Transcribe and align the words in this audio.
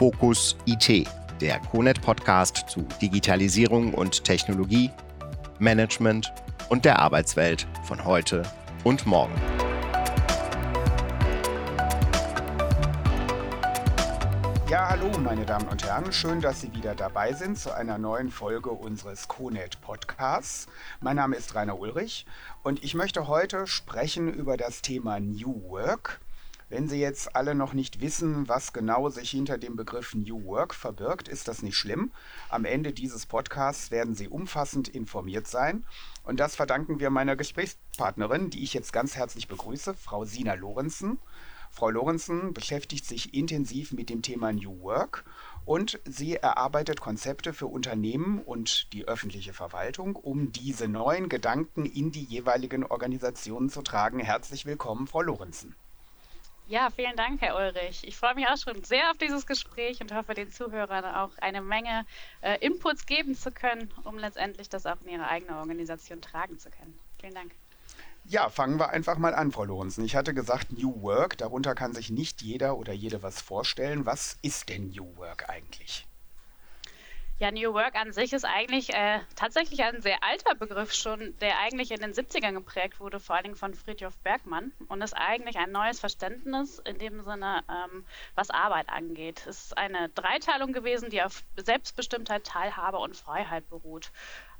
Fokus 0.00 0.56
IT, 0.64 1.06
der 1.42 1.58
CONET 1.58 2.00
Podcast 2.00 2.64
zu 2.70 2.80
Digitalisierung 3.02 3.92
und 3.92 4.24
Technologie, 4.24 4.90
Management 5.58 6.32
und 6.70 6.86
der 6.86 7.00
Arbeitswelt 7.00 7.66
von 7.82 8.02
heute 8.06 8.42
und 8.82 9.04
morgen. 9.04 9.34
Ja, 14.70 14.88
hallo 14.88 15.10
meine 15.18 15.44
Damen 15.44 15.68
und 15.68 15.84
Herren, 15.84 16.10
schön, 16.14 16.40
dass 16.40 16.62
Sie 16.62 16.72
wieder 16.72 16.94
dabei 16.94 17.34
sind 17.34 17.58
zu 17.58 17.70
einer 17.74 17.98
neuen 17.98 18.30
Folge 18.30 18.70
unseres 18.70 19.28
CONET 19.28 19.82
Podcasts. 19.82 20.66
Mein 21.02 21.16
Name 21.16 21.36
ist 21.36 21.54
Rainer 21.54 21.78
Ulrich 21.78 22.24
und 22.62 22.82
ich 22.82 22.94
möchte 22.94 23.28
heute 23.28 23.66
sprechen 23.66 24.32
über 24.32 24.56
das 24.56 24.80
Thema 24.80 25.20
New 25.20 25.62
Work. 25.68 26.22
Wenn 26.70 26.88
Sie 26.88 27.00
jetzt 27.00 27.34
alle 27.34 27.56
noch 27.56 27.72
nicht 27.72 28.00
wissen, 28.00 28.48
was 28.48 28.72
genau 28.72 29.08
sich 29.08 29.30
hinter 29.30 29.58
dem 29.58 29.74
Begriff 29.74 30.14
New 30.14 30.44
Work 30.44 30.72
verbirgt, 30.72 31.26
ist 31.26 31.48
das 31.48 31.62
nicht 31.62 31.76
schlimm. 31.76 32.12
Am 32.48 32.64
Ende 32.64 32.92
dieses 32.92 33.26
Podcasts 33.26 33.90
werden 33.90 34.14
Sie 34.14 34.28
umfassend 34.28 34.86
informiert 34.86 35.48
sein. 35.48 35.84
Und 36.22 36.38
das 36.38 36.54
verdanken 36.54 37.00
wir 37.00 37.10
meiner 37.10 37.34
Gesprächspartnerin, 37.34 38.50
die 38.50 38.62
ich 38.62 38.72
jetzt 38.72 38.92
ganz 38.92 39.16
herzlich 39.16 39.48
begrüße, 39.48 39.94
Frau 39.94 40.24
Sina 40.24 40.54
Lorenzen. 40.54 41.18
Frau 41.72 41.90
Lorenzen 41.90 42.54
beschäftigt 42.54 43.04
sich 43.04 43.34
intensiv 43.34 43.90
mit 43.90 44.08
dem 44.08 44.22
Thema 44.22 44.52
New 44.52 44.80
Work 44.82 45.24
und 45.64 45.98
sie 46.04 46.36
erarbeitet 46.36 47.00
Konzepte 47.00 47.52
für 47.52 47.66
Unternehmen 47.66 48.40
und 48.40 48.92
die 48.92 49.08
öffentliche 49.08 49.52
Verwaltung, 49.52 50.14
um 50.14 50.52
diese 50.52 50.86
neuen 50.86 51.28
Gedanken 51.28 51.84
in 51.84 52.12
die 52.12 52.24
jeweiligen 52.24 52.84
Organisationen 52.84 53.70
zu 53.70 53.82
tragen. 53.82 54.20
Herzlich 54.20 54.66
willkommen, 54.66 55.08
Frau 55.08 55.22
Lorenzen. 55.22 55.74
Ja, 56.70 56.88
vielen 56.88 57.16
Dank, 57.16 57.40
Herr 57.40 57.56
Ulrich. 57.56 58.06
Ich 58.06 58.16
freue 58.16 58.36
mich 58.36 58.46
auch 58.46 58.56
schon 58.56 58.84
sehr 58.84 59.10
auf 59.10 59.18
dieses 59.18 59.44
Gespräch 59.44 60.00
und 60.00 60.14
hoffe, 60.14 60.34
den 60.34 60.52
Zuhörern 60.52 61.04
auch 61.04 61.30
eine 61.38 61.62
Menge 61.62 62.06
äh, 62.42 62.64
Inputs 62.64 63.06
geben 63.06 63.34
zu 63.34 63.50
können, 63.50 63.92
um 64.04 64.16
letztendlich 64.16 64.68
das 64.68 64.86
auch 64.86 65.00
in 65.02 65.08
ihre 65.08 65.26
eigene 65.26 65.56
Organisation 65.56 66.20
tragen 66.20 66.60
zu 66.60 66.70
können. 66.70 66.96
Vielen 67.20 67.34
Dank. 67.34 67.50
Ja, 68.24 68.48
fangen 68.50 68.78
wir 68.78 68.90
einfach 68.90 69.18
mal 69.18 69.34
an, 69.34 69.50
Frau 69.50 69.64
Lorenzen. 69.64 70.04
Ich 70.04 70.14
hatte 70.14 70.32
gesagt 70.32 70.70
New 70.70 71.02
Work, 71.02 71.38
darunter 71.38 71.74
kann 71.74 71.92
sich 71.92 72.08
nicht 72.10 72.40
jeder 72.40 72.76
oder 72.76 72.92
jede 72.92 73.20
was 73.24 73.40
vorstellen. 73.40 74.06
Was 74.06 74.38
ist 74.42 74.68
denn 74.68 74.90
New 74.90 75.16
Work 75.16 75.50
eigentlich? 75.50 76.06
Ja, 77.40 77.50
New 77.50 77.72
Work 77.72 77.94
an 77.94 78.12
sich 78.12 78.34
ist 78.34 78.44
eigentlich 78.44 78.92
äh, 78.92 79.20
tatsächlich 79.34 79.82
ein 79.82 80.02
sehr 80.02 80.22
alter 80.22 80.54
Begriff 80.54 80.92
schon, 80.92 81.34
der 81.38 81.58
eigentlich 81.60 81.90
in 81.90 82.00
den 82.00 82.12
70ern 82.12 82.52
geprägt 82.52 83.00
wurde, 83.00 83.18
vor 83.18 83.34
allen 83.34 83.44
Dingen 83.44 83.56
von 83.56 83.72
Friedhof 83.72 84.14
Bergmann 84.18 84.72
und 84.88 85.00
ist 85.00 85.14
eigentlich 85.14 85.56
ein 85.56 85.72
neues 85.72 86.00
Verständnis 86.00 86.80
in 86.80 86.98
dem 86.98 87.24
Sinne, 87.24 87.64
ähm, 87.70 88.04
was 88.34 88.50
Arbeit 88.50 88.90
angeht. 88.90 89.46
Es 89.46 89.64
ist 89.64 89.78
eine 89.78 90.10
Dreiteilung 90.10 90.74
gewesen, 90.74 91.08
die 91.08 91.22
auf 91.22 91.42
Selbstbestimmtheit, 91.56 92.44
Teilhabe 92.44 92.98
und 92.98 93.16
Freiheit 93.16 93.66
beruht. 93.70 94.12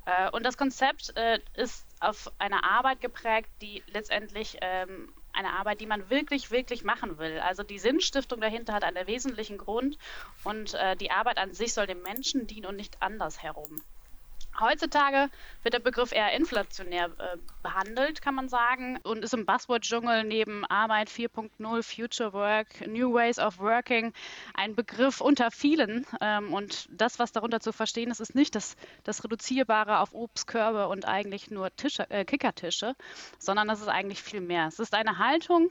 Äh, 0.07 0.31
und 0.31 0.47
das 0.47 0.57
Konzept 0.57 1.15
äh, 1.19 1.39
ist 1.53 1.87
auf 2.01 2.33
eine 2.39 2.65
Arbeit 2.65 3.03
geprägt, 3.03 3.51
die 3.61 3.83
letztendlich 3.89 4.57
ähm, 4.63 5.13
eine 5.33 5.53
Arbeit, 5.53 5.81
die 5.81 5.87
man 5.87 6.11
wirklich, 6.11 6.51
wirklich 6.51 6.85
machen 6.85 7.19
will. 7.19 7.39
Also 7.41 7.63
die 7.63 7.79
Sinnstiftung 7.79 8.41
dahinter 8.41 8.73
hat 8.73 8.85
einen 8.85 9.07
wesentlichen 9.07 9.59
Grund 9.59 9.99
und 10.45 10.75
äh, 10.75 10.97
die 10.97 11.11
Arbeit 11.11 11.39
an 11.39 11.53
sich 11.53 11.75
soll 11.75 11.87
dem 11.87 12.03
Menschen 12.03 12.47
dienen 12.47 12.67
und 12.67 12.77
nicht 12.77 13.01
andersherum. 13.01 13.83
Heutzutage 14.59 15.31
wird 15.63 15.75
der 15.75 15.81
Begriff 15.81 16.13
eher 16.13 16.33
inflationär 16.33 17.07
äh, 17.19 17.37
behandelt, 17.63 18.21
kann 18.21 18.35
man 18.35 18.49
sagen, 18.49 18.99
und 19.05 19.25
ist 19.25 19.33
im 19.33 19.47
Buzzword-Dschungel 19.47 20.25
neben 20.25 20.65
Arbeit 20.67 21.09
4.0, 21.09 21.83
Future 21.83 22.33
Work, 22.33 22.87
New 22.87 23.15
Ways 23.15 23.39
of 23.39 23.59
Working 23.59 24.13
ein 24.55 24.75
Begriff 24.75 25.21
unter 25.21 25.51
vielen. 25.51 26.07
Ähm, 26.21 26.53
und 26.53 26.89
das, 26.91 27.19
was 27.19 27.33
darunter 27.33 27.61
zu 27.61 27.73
verstehen 27.73 28.11
ist, 28.11 28.21
ist 28.21 28.35
nicht 28.35 28.55
das, 28.55 28.77
das 29.05 29.25
Reduzierbare 29.25 30.01
auf 30.01 30.15
Obstkörbe 30.15 30.89
und 30.89 31.07
eigentlich 31.07 31.51
nur 31.51 31.75
Tische, 31.77 32.11
äh, 32.11 32.25
Kickertische, 32.25 32.95
sondern 33.39 33.71
es 33.71 33.81
ist 33.81 33.89
eigentlich 33.89 34.23
viel 34.23 34.41
mehr. 34.41 34.67
Es 34.67 34.79
ist 34.79 34.95
eine 34.95 35.19
Haltung, 35.19 35.71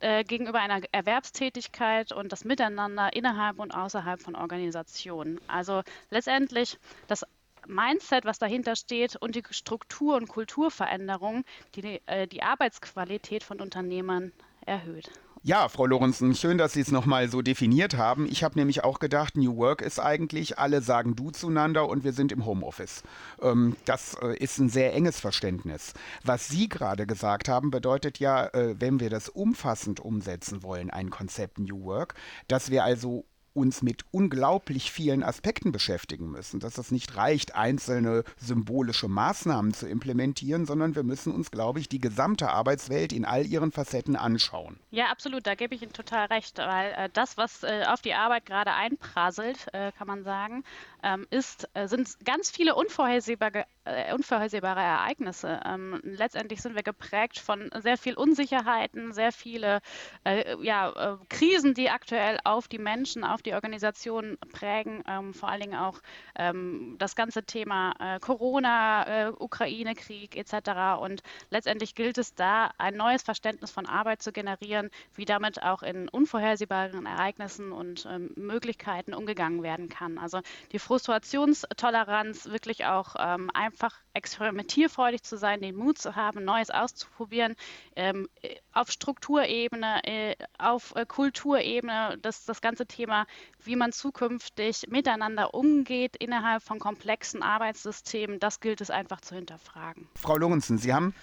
äh, 0.00 0.24
gegenüber 0.24 0.60
einer 0.60 0.82
Erwerbstätigkeit 0.92 2.12
und 2.12 2.32
das 2.32 2.44
Miteinander 2.44 3.14
innerhalb 3.14 3.58
und 3.58 3.74
außerhalb 3.74 4.20
von 4.20 4.34
Organisationen. 4.34 5.40
Also 5.46 5.82
letztendlich 6.10 6.78
das 7.06 7.24
Mindset, 7.66 8.24
was 8.24 8.38
dahinter 8.38 8.76
steht 8.76 9.16
und 9.16 9.34
die 9.34 9.42
Struktur- 9.50 10.16
und 10.16 10.28
Kulturveränderung, 10.28 11.44
die 11.74 12.00
äh, 12.06 12.26
die 12.26 12.42
Arbeitsqualität 12.42 13.42
von 13.42 13.60
Unternehmern 13.60 14.32
erhöht. 14.66 15.10
Ja, 15.46 15.68
Frau 15.68 15.84
Lorenzen, 15.84 16.34
schön, 16.34 16.56
dass 16.56 16.72
Sie 16.72 16.80
es 16.80 16.90
nochmal 16.90 17.28
so 17.28 17.42
definiert 17.42 17.98
haben. 17.98 18.26
Ich 18.26 18.42
habe 18.42 18.58
nämlich 18.58 18.82
auch 18.82 18.98
gedacht, 18.98 19.36
New 19.36 19.58
Work 19.58 19.82
ist 19.82 19.98
eigentlich, 19.98 20.58
alle 20.58 20.80
sagen 20.80 21.16
du 21.16 21.32
zueinander 21.32 21.86
und 21.86 22.02
wir 22.02 22.14
sind 22.14 22.32
im 22.32 22.46
Homeoffice. 22.46 23.02
Ähm, 23.42 23.76
das 23.84 24.16
äh, 24.22 24.38
ist 24.38 24.58
ein 24.58 24.70
sehr 24.70 24.94
enges 24.94 25.20
Verständnis. 25.20 25.92
Was 26.24 26.48
Sie 26.48 26.70
gerade 26.70 27.06
gesagt 27.06 27.50
haben, 27.50 27.70
bedeutet 27.70 28.18
ja, 28.20 28.46
äh, 28.54 28.76
wenn 28.80 29.00
wir 29.00 29.10
das 29.10 29.28
umfassend 29.28 30.00
umsetzen 30.00 30.62
wollen, 30.62 30.88
ein 30.88 31.10
Konzept 31.10 31.58
New 31.58 31.84
Work, 31.84 32.14
dass 32.48 32.70
wir 32.70 32.82
also 32.84 33.26
uns 33.54 33.82
mit 33.82 34.04
unglaublich 34.10 34.92
vielen 34.92 35.22
Aspekten 35.22 35.72
beschäftigen 35.72 36.30
müssen, 36.30 36.60
dass 36.60 36.78
es 36.78 36.90
nicht 36.90 37.16
reicht, 37.16 37.54
einzelne 37.54 38.24
symbolische 38.36 39.08
Maßnahmen 39.08 39.72
zu 39.72 39.88
implementieren, 39.88 40.66
sondern 40.66 40.94
wir 40.94 41.04
müssen 41.04 41.32
uns, 41.32 41.50
glaube 41.50 41.80
ich, 41.80 41.88
die 41.88 42.00
gesamte 42.00 42.50
Arbeitswelt 42.50 43.12
in 43.12 43.24
all 43.24 43.46
ihren 43.46 43.72
Facetten 43.72 44.16
anschauen. 44.16 44.78
Ja, 44.90 45.06
absolut, 45.06 45.46
da 45.46 45.54
gebe 45.54 45.74
ich 45.74 45.82
Ihnen 45.82 45.92
total 45.92 46.26
recht, 46.26 46.58
weil 46.58 46.92
äh, 46.92 47.08
das, 47.12 47.36
was 47.36 47.62
äh, 47.62 47.84
auf 47.86 48.02
die 48.02 48.14
Arbeit 48.14 48.46
gerade 48.46 48.72
einprasselt, 48.72 49.66
äh, 49.72 49.92
kann 49.92 50.06
man 50.06 50.24
sagen, 50.24 50.64
ähm, 51.02 51.26
ist, 51.30 51.68
äh, 51.74 51.86
sind 51.86 52.24
ganz 52.24 52.50
viele 52.50 52.74
unvorhersehbare, 52.74 53.66
unvorhersehbare 54.12 54.80
Ereignisse. 54.80 55.60
Ähm, 55.64 56.00
letztendlich 56.02 56.62
sind 56.62 56.74
wir 56.74 56.82
geprägt 56.82 57.38
von 57.38 57.70
sehr 57.82 57.98
viel 57.98 58.14
Unsicherheiten, 58.14 59.12
sehr 59.12 59.32
viele 59.32 59.80
äh, 60.24 60.56
ja, 60.62 61.18
Krisen, 61.28 61.74
die 61.74 61.90
aktuell 61.90 62.38
auf 62.44 62.68
die 62.68 62.78
Menschen, 62.78 63.24
auf 63.24 63.42
die 63.42 63.54
Organisation 63.54 64.38
prägen, 64.52 65.02
ähm, 65.08 65.34
vor 65.34 65.48
allen 65.48 65.60
Dingen 65.60 65.78
auch 65.78 66.00
ähm, 66.36 66.96
das 66.98 67.14
ganze 67.14 67.44
Thema 67.44 67.94
äh, 67.98 68.20
Corona, 68.20 69.28
äh, 69.28 69.32
Ukraine-Krieg 69.38 70.36
etc. 70.36 71.00
Und 71.00 71.22
letztendlich 71.50 71.94
gilt 71.94 72.18
es 72.18 72.34
da, 72.34 72.70
ein 72.78 72.96
neues 72.96 73.22
Verständnis 73.22 73.70
von 73.70 73.86
Arbeit 73.86 74.22
zu 74.22 74.32
generieren, 74.32 74.90
wie 75.14 75.24
damit 75.24 75.62
auch 75.62 75.82
in 75.82 76.08
unvorhersehbaren 76.08 77.06
Ereignissen 77.06 77.72
und 77.72 78.06
ähm, 78.10 78.30
Möglichkeiten 78.36 79.14
umgegangen 79.14 79.62
werden 79.62 79.88
kann. 79.88 80.18
Also 80.18 80.40
die 80.72 80.78
Frustrationstoleranz, 80.78 82.46
wirklich 82.46 82.86
auch 82.86 83.16
ähm, 83.18 83.50
einfach 83.52 83.73
experimentierfreudig 84.14 85.22
zu 85.22 85.36
sein, 85.36 85.60
den 85.60 85.76
Mut 85.76 85.98
zu 85.98 86.16
haben, 86.16 86.44
Neues 86.44 86.70
auszuprobieren, 86.70 87.56
ähm, 87.96 88.28
auf 88.72 88.90
Strukturebene, 88.90 90.04
äh, 90.04 90.36
auf 90.58 90.94
äh, 90.96 91.06
Kulturebene, 91.06 92.18
das, 92.20 92.44
das 92.44 92.60
ganze 92.60 92.86
Thema 92.86 93.26
wie 93.62 93.76
man 93.76 93.92
zukünftig 93.92 94.86
miteinander 94.88 95.54
umgeht 95.54 96.16
innerhalb 96.16 96.62
von 96.62 96.78
komplexen 96.78 97.42
Arbeitssystemen, 97.42 98.38
das 98.38 98.60
gilt 98.60 98.80
es 98.80 98.90
einfach 98.90 99.20
zu 99.20 99.34
hinterfragen. 99.34 100.08
Frau 100.14 100.36
Lorenzen, 100.36 100.78
Sie 100.78 100.92
haben 100.92 101.14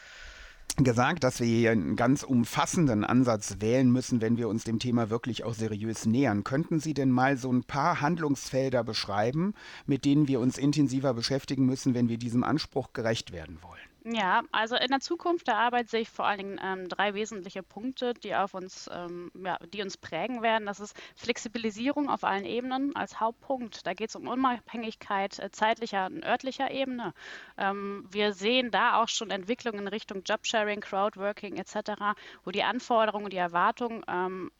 gesagt, 0.77 1.23
dass 1.23 1.39
wir 1.39 1.47
hier 1.47 1.71
einen 1.71 1.95
ganz 1.95 2.23
umfassenden 2.23 3.03
Ansatz 3.03 3.57
wählen 3.59 3.91
müssen, 3.91 4.21
wenn 4.21 4.37
wir 4.37 4.47
uns 4.49 4.63
dem 4.63 4.79
Thema 4.79 5.09
wirklich 5.09 5.43
auch 5.43 5.53
seriös 5.53 6.05
nähern. 6.05 6.43
Könnten 6.43 6.79
Sie 6.79 6.93
denn 6.93 7.11
mal 7.11 7.37
so 7.37 7.51
ein 7.51 7.63
paar 7.63 8.01
Handlungsfelder 8.01 8.83
beschreiben, 8.83 9.53
mit 9.85 10.05
denen 10.05 10.27
wir 10.27 10.39
uns 10.39 10.57
intensiver 10.57 11.13
beschäftigen 11.13 11.65
müssen, 11.65 11.93
wenn 11.93 12.09
wir 12.09 12.17
diesem 12.17 12.43
Anspruch 12.43 12.93
gerecht 12.93 13.31
werden 13.31 13.59
wollen? 13.61 13.90
Ja, 14.03 14.41
also 14.51 14.75
in 14.77 14.89
der 14.89 14.99
Zukunft 14.99 15.47
der 15.47 15.57
Arbeit 15.57 15.89
sehe 15.89 16.01
ich 16.01 16.09
vor 16.09 16.25
allen 16.25 16.39
Dingen 16.39 16.59
ähm, 16.63 16.89
drei 16.89 17.13
wesentliche 17.13 17.61
Punkte, 17.61 18.15
die 18.15 18.33
auf 18.35 18.55
uns, 18.55 18.89
ähm, 18.91 19.31
ja, 19.35 19.59
die 19.73 19.83
uns 19.83 19.95
prägen 19.95 20.41
werden. 20.41 20.65
Das 20.65 20.79
ist 20.79 20.99
Flexibilisierung 21.15 22.09
auf 22.09 22.23
allen 22.23 22.45
Ebenen 22.45 22.95
als 22.95 23.19
Hauptpunkt. 23.19 23.85
Da 23.85 23.93
geht 23.93 24.09
es 24.09 24.15
um 24.15 24.27
Unabhängigkeit 24.27 25.37
äh, 25.37 25.51
zeitlicher 25.51 26.07
und 26.07 26.25
örtlicher 26.25 26.71
Ebene. 26.71 27.13
Ähm, 27.57 28.07
wir 28.09 28.33
sehen 28.33 28.71
da 28.71 28.99
auch 29.01 29.07
schon 29.07 29.29
Entwicklungen 29.29 29.81
in 29.81 29.87
Richtung 29.87 30.23
Jobsharing, 30.25 30.81
Crowdworking 30.81 31.57
etc., 31.57 32.15
wo 32.43 32.49
die 32.49 32.63
Anforderungen 32.63 33.25
und 33.25 33.33
die 33.33 33.37
Erwartungen 33.37 34.03
ähm, 34.07 34.51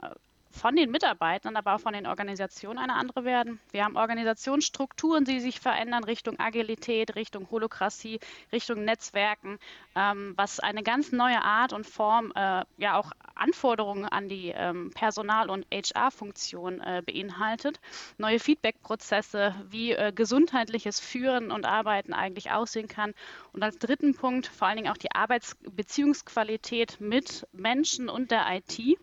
von 0.52 0.76
den 0.76 0.92
Mitarbeitern, 0.92 1.56
aber 1.56 1.76
auch 1.76 1.80
von 1.80 1.94
den 1.94 2.08
Organisationen 2.08 2.80
eine 2.80 2.96
andere 2.96 3.26
werden. 3.26 3.60
Wir 3.72 3.86
haben 3.86 3.96
Organisationsstrukturen, 3.96 5.26
die 5.26 5.40
sich 5.40 5.60
verändern 5.60 6.04
Richtung 6.04 6.40
Agilität, 6.40 7.16
Richtung 7.16 7.50
Holokratie, 7.50 8.20
Richtung 8.52 8.84
Netzwerken, 8.84 9.60
ähm, 9.96 10.34
was 10.38 10.60
eine 10.60 10.84
ganz 10.84 11.12
neue 11.12 11.42
Art 11.42 11.74
und 11.74 11.86
Form, 11.86 12.32
äh, 12.36 12.64
ja 12.78 12.98
auch 12.98 13.12
Anforderungen 13.36 14.06
an 14.06 14.30
die 14.30 14.50
ähm, 14.50 14.92
Personal- 14.94 15.50
und 15.50 15.66
HR-Funktion 15.72 16.82
äh, 16.82 17.02
beinhaltet. 17.06 17.80
Neue 18.18 18.40
Feedback-Prozesse, 18.40 19.56
wie 19.70 19.94
äh, 19.94 20.12
gesundheitliches 20.14 21.00
Führen 21.00 21.52
und 21.52 21.66
Arbeiten 21.66 22.14
eigentlich 22.14 22.52
aussehen 22.52 22.88
kann. 22.88 23.14
Und 23.54 23.64
als 23.64 23.78
dritten 23.80 24.14
Punkt 24.16 24.48
vor 24.48 24.68
allen 24.68 24.78
Dingen 24.78 24.92
auch 24.92 24.98
die 24.98 25.12
Arbeitsbeziehungsqualität 25.12 27.00
mit 27.00 27.48
Menschen 27.52 28.10
und 28.10 28.32
der 28.32 28.46
IT 28.52 29.00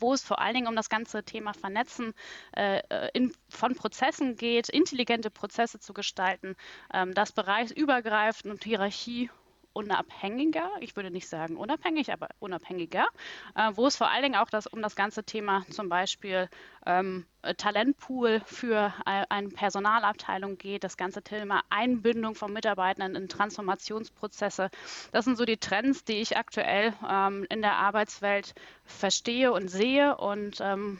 wo 0.00 0.12
es 0.12 0.22
vor 0.22 0.40
allen 0.40 0.54
Dingen 0.54 0.68
um 0.68 0.76
das 0.76 0.88
ganze 0.88 1.24
Thema 1.24 1.52
Vernetzen 1.54 2.14
äh, 2.52 2.80
in, 3.12 3.32
von 3.48 3.74
Prozessen 3.74 4.36
geht, 4.36 4.68
intelligente 4.68 5.30
Prozesse 5.30 5.78
zu 5.78 5.92
gestalten, 5.92 6.56
ähm, 6.92 7.14
das 7.14 7.32
bereichsübergreifend 7.32 8.52
und 8.52 8.64
Hierarchie 8.64 9.30
unabhängiger, 9.76 10.70
ich 10.80 10.96
würde 10.96 11.10
nicht 11.10 11.28
sagen 11.28 11.56
unabhängig, 11.56 12.12
aber 12.12 12.28
unabhängiger, 12.38 13.06
äh, 13.54 13.70
wo 13.74 13.86
es 13.86 13.96
vor 13.96 14.10
allen 14.10 14.22
Dingen 14.22 14.36
auch 14.36 14.48
das, 14.48 14.66
um 14.66 14.80
das 14.80 14.96
ganze 14.96 15.22
Thema 15.22 15.64
zum 15.70 15.90
Beispiel 15.90 16.48
ähm, 16.86 17.26
Talentpool 17.58 18.40
für 18.44 18.92
eine 19.04 19.48
Personalabteilung 19.50 20.58
geht, 20.58 20.82
das 20.82 20.96
ganze 20.96 21.22
Thema 21.22 21.62
Einbindung 21.70 22.34
von 22.34 22.52
Mitarbeitern 22.52 23.14
in 23.14 23.28
Transformationsprozesse. 23.28 24.70
Das 25.12 25.24
sind 25.24 25.36
so 25.36 25.44
die 25.44 25.58
Trends, 25.58 26.04
die 26.04 26.14
ich 26.14 26.36
aktuell 26.36 26.92
ähm, 27.08 27.46
in 27.48 27.62
der 27.62 27.76
Arbeitswelt 27.76 28.54
verstehe 28.84 29.52
und 29.52 29.68
sehe 29.68 30.16
und 30.16 30.58
ähm, 30.60 30.98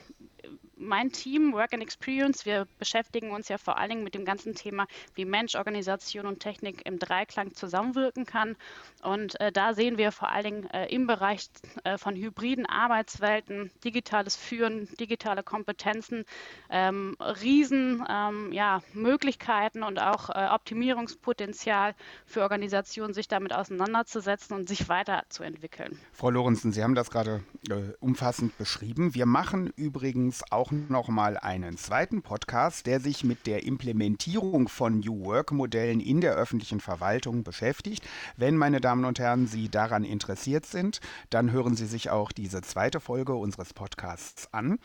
mein 0.86 1.12
Team, 1.12 1.52
Work 1.52 1.74
and 1.74 1.82
Experience, 1.82 2.46
wir 2.46 2.66
beschäftigen 2.78 3.30
uns 3.30 3.48
ja 3.48 3.58
vor 3.58 3.76
allen 3.76 3.90
Dingen 3.90 4.04
mit 4.04 4.14
dem 4.14 4.24
ganzen 4.24 4.54
Thema, 4.54 4.86
wie 5.14 5.24
Mensch, 5.24 5.54
Organisation 5.54 6.26
und 6.26 6.40
Technik 6.40 6.86
im 6.86 6.98
Dreiklang 6.98 7.54
zusammenwirken 7.54 8.24
kann. 8.24 8.56
Und 9.02 9.38
äh, 9.40 9.52
da 9.52 9.74
sehen 9.74 9.98
wir 9.98 10.12
vor 10.12 10.30
allen 10.30 10.44
Dingen 10.44 10.70
äh, 10.70 10.86
im 10.86 11.06
Bereich 11.06 11.48
äh, 11.84 11.98
von 11.98 12.14
hybriden 12.14 12.66
Arbeitswelten, 12.66 13.70
digitales 13.84 14.36
Führen, 14.36 14.88
digitale 14.98 15.42
Kompetenzen, 15.42 16.24
ähm, 16.70 17.16
riesen 17.20 18.04
ähm, 18.08 18.52
ja, 18.52 18.82
Möglichkeiten 18.92 19.82
und 19.82 20.00
auch 20.00 20.30
äh, 20.30 20.48
Optimierungspotenzial 20.50 21.94
für 22.24 22.42
Organisationen, 22.42 23.14
sich 23.14 23.28
damit 23.28 23.52
auseinanderzusetzen 23.52 24.56
und 24.56 24.68
sich 24.68 24.88
weiterzuentwickeln. 24.88 25.98
Frau 26.12 26.30
Lorenzen, 26.30 26.72
Sie 26.72 26.82
haben 26.82 26.94
das 26.94 27.10
gerade 27.10 27.42
äh, 27.68 27.92
umfassend 28.00 28.56
beschrieben. 28.58 29.14
Wir 29.14 29.26
machen 29.26 29.72
übrigens 29.76 30.42
auch 30.50 30.70
auch 30.84 30.88
noch 30.90 31.08
mal 31.08 31.36
einen 31.36 31.76
zweiten 31.76 32.22
Podcast, 32.22 32.86
der 32.86 33.00
sich 33.00 33.24
mit 33.24 33.46
der 33.46 33.64
Implementierung 33.64 34.68
von 34.68 35.00
New 35.00 35.24
Work 35.24 35.52
Modellen 35.52 36.00
in 36.00 36.20
der 36.20 36.34
öffentlichen 36.34 36.80
Verwaltung 36.80 37.42
beschäftigt. 37.42 38.06
Wenn, 38.36 38.56
meine 38.56 38.80
Damen 38.80 39.04
und 39.04 39.18
Herren, 39.18 39.46
Sie 39.46 39.68
daran 39.68 40.04
interessiert 40.04 40.66
sind, 40.66 41.00
dann 41.30 41.50
hören 41.50 41.76
Sie 41.76 41.86
sich 41.86 42.10
auch 42.10 42.32
diese 42.32 42.62
zweite 42.62 43.00
Folge 43.00 43.34
unseres 43.34 43.72
Podcasts 43.72 44.52
an. 44.52 44.78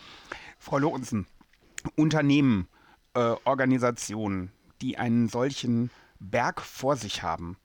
Frau 0.57 0.77
Lorenzen, 0.77 1.27
Unternehmen, 1.95 2.67
äh, 3.13 3.35
Organisationen, 3.43 4.51
die 4.81 4.97
einen 4.97 5.29
solchen 5.29 5.89
Berg 6.19 6.61
vor 6.61 6.95
sich 6.95 7.23
haben, 7.23 7.57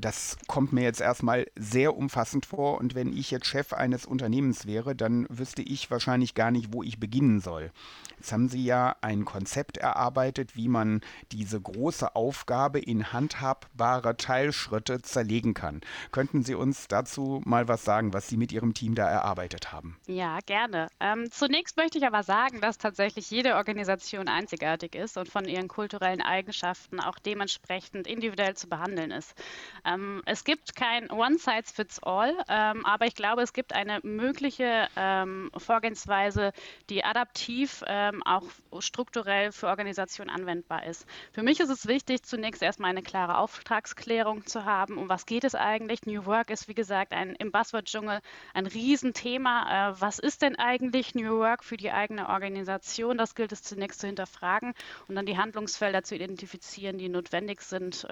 das 0.00 0.36
kommt 0.46 0.72
mir 0.72 0.82
jetzt 0.82 1.00
erstmal 1.00 1.46
sehr 1.56 1.96
umfassend 1.96 2.46
vor 2.46 2.78
und 2.78 2.94
wenn 2.94 3.16
ich 3.16 3.30
jetzt 3.30 3.46
Chef 3.46 3.72
eines 3.72 4.06
Unternehmens 4.06 4.66
wäre, 4.66 4.94
dann 4.94 5.26
wüsste 5.28 5.62
ich 5.62 5.90
wahrscheinlich 5.90 6.34
gar 6.34 6.50
nicht, 6.50 6.72
wo 6.72 6.82
ich 6.82 7.00
beginnen 7.00 7.40
soll. 7.40 7.72
Jetzt 8.18 8.32
haben 8.32 8.48
Sie 8.48 8.64
ja 8.64 8.94
ein 9.00 9.24
Konzept 9.24 9.78
erarbeitet, 9.78 10.54
wie 10.54 10.68
man 10.68 11.00
diese 11.32 11.60
große 11.60 12.14
Aufgabe 12.14 12.78
in 12.78 13.12
handhabbare 13.12 14.16
Teilschritte 14.16 15.02
zerlegen 15.02 15.54
kann. 15.54 15.80
Könnten 16.12 16.44
Sie 16.44 16.54
uns 16.54 16.86
dazu 16.86 17.42
mal 17.44 17.66
was 17.66 17.84
sagen, 17.84 18.12
was 18.12 18.28
Sie 18.28 18.36
mit 18.36 18.52
Ihrem 18.52 18.74
Team 18.74 18.94
da 18.94 19.08
erarbeitet 19.08 19.72
haben? 19.72 19.96
Ja, 20.06 20.38
gerne. 20.46 20.86
Ähm, 21.00 21.32
zunächst 21.32 21.76
möchte 21.76 21.98
ich 21.98 22.06
aber 22.06 22.22
sagen, 22.22 22.60
dass 22.60 22.78
tatsächlich 22.78 23.28
jede 23.30 23.56
Organisation 23.56 24.28
einzigartig 24.28 24.94
ist 24.94 25.16
und 25.16 25.28
von 25.28 25.46
ihren 25.46 25.66
kulturellen 25.66 26.22
Eigenschaften 26.22 27.00
auch 27.00 27.18
dementsprechend 27.18 28.06
individuell 28.06 28.54
zu 28.54 28.68
behandeln 28.68 29.10
ist. 29.10 29.34
Ähm, 29.84 30.22
es 30.26 30.44
gibt 30.44 30.76
kein 30.76 31.10
One-Size-Fits-All, 31.10 32.36
ähm, 32.48 32.86
aber 32.86 33.06
ich 33.06 33.14
glaube, 33.14 33.42
es 33.42 33.52
gibt 33.52 33.72
eine 33.72 34.00
mögliche 34.02 34.88
ähm, 34.96 35.50
Vorgehensweise, 35.56 36.52
die 36.90 37.04
adaptiv 37.04 37.82
ähm, 37.86 38.22
auch 38.24 38.44
strukturell 38.80 39.52
für 39.52 39.68
Organisationen 39.68 40.30
anwendbar 40.30 40.86
ist. 40.86 41.06
Für 41.32 41.42
mich 41.42 41.60
ist 41.60 41.70
es 41.70 41.86
wichtig, 41.86 42.24
zunächst 42.24 42.62
erstmal 42.62 42.90
eine 42.90 43.02
klare 43.02 43.38
Auftragsklärung 43.38 44.46
zu 44.46 44.64
haben. 44.64 44.98
Um 44.98 45.08
was 45.08 45.26
geht 45.26 45.44
es 45.44 45.54
eigentlich? 45.54 46.06
New 46.06 46.26
Work 46.26 46.50
ist, 46.50 46.68
wie 46.68 46.74
gesagt, 46.74 47.12
ein, 47.12 47.34
im 47.36 47.50
Buzzword-Dschungel 47.50 48.20
ein 48.54 48.66
Riesenthema. 48.66 49.90
Äh, 49.90 50.00
was 50.00 50.18
ist 50.18 50.42
denn 50.42 50.56
eigentlich 50.56 51.14
New 51.14 51.38
Work 51.38 51.64
für 51.64 51.76
die 51.76 51.90
eigene 51.90 52.28
Organisation? 52.28 53.18
Das 53.18 53.34
gilt 53.34 53.52
es 53.52 53.62
zunächst 53.62 54.00
zu 54.00 54.06
hinterfragen 54.06 54.74
und 55.08 55.14
dann 55.14 55.26
die 55.26 55.38
Handlungsfelder 55.38 56.02
zu 56.02 56.14
identifizieren, 56.14 56.98
die 56.98 57.08
notwendig 57.08 57.60
sind. 57.62 58.06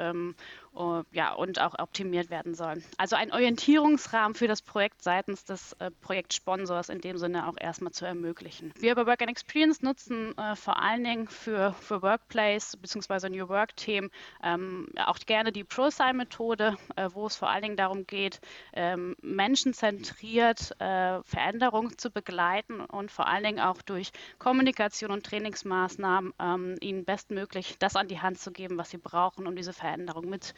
Uh, 0.72 1.02
ja, 1.10 1.32
und 1.32 1.60
auch 1.60 1.76
optimiert 1.80 2.30
werden 2.30 2.54
sollen. 2.54 2.84
Also 2.96 3.16
ein 3.16 3.32
Orientierungsrahmen 3.32 4.36
für 4.36 4.46
das 4.46 4.62
Projekt 4.62 5.02
seitens 5.02 5.44
des 5.44 5.72
äh, 5.74 5.90
Projektsponsors 5.90 6.90
in 6.90 7.00
dem 7.00 7.18
Sinne 7.18 7.48
auch 7.48 7.56
erstmal 7.58 7.92
zu 7.92 8.06
ermöglichen. 8.06 8.72
Wir 8.78 8.94
bei 8.94 9.04
Work 9.04 9.20
and 9.20 9.30
Experience 9.30 9.82
nutzen 9.82 10.38
äh, 10.38 10.54
vor 10.54 10.80
allen 10.80 11.02
Dingen 11.02 11.26
für, 11.26 11.72
für 11.80 12.02
Workplace 12.02 12.76
bzw. 12.76 13.30
New 13.30 13.48
Work-Themen 13.48 14.10
ähm, 14.44 14.88
auch 15.04 15.18
gerne 15.18 15.50
die 15.50 15.64
ProSci-Methode, 15.64 16.76
äh, 16.94 17.08
wo 17.12 17.26
es 17.26 17.34
vor 17.34 17.50
allen 17.50 17.62
Dingen 17.62 17.76
darum 17.76 18.06
geht, 18.06 18.40
ähm, 18.72 19.16
menschenzentriert 19.22 20.80
äh, 20.80 21.20
Veränderungen 21.24 21.98
zu 21.98 22.10
begleiten 22.10 22.80
und 22.80 23.10
vor 23.10 23.26
allen 23.26 23.42
Dingen 23.42 23.60
auch 23.60 23.82
durch 23.82 24.12
Kommunikation 24.38 25.10
und 25.10 25.26
Trainingsmaßnahmen 25.26 26.32
ähm, 26.38 26.76
ihnen 26.80 27.04
bestmöglich 27.04 27.74
das 27.80 27.96
an 27.96 28.06
die 28.06 28.20
Hand 28.20 28.38
zu 28.38 28.52
geben, 28.52 28.78
was 28.78 28.90
sie 28.90 28.98
brauchen, 28.98 29.48
um 29.48 29.56
diese 29.56 29.72
Veränderung 29.72 30.28
mit 30.28 30.54